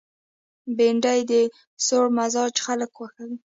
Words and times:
بېنډۍ 0.77 1.19
د 1.31 1.33
سوړ 1.85 2.05
مزاج 2.17 2.53
خلک 2.65 2.89
خوښوي 2.97 3.37